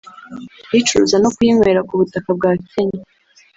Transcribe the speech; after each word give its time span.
kuyicuruza 0.67 1.15
no 1.23 1.29
kuyinywera 1.35 1.81
ku 1.87 1.93
butaka 1.99 2.29
bwa 2.37 2.51
Kenya 2.69 3.01